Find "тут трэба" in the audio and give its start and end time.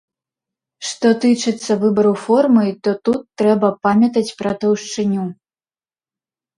3.05-3.67